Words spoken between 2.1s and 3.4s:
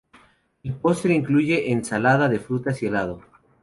de frutas y helado.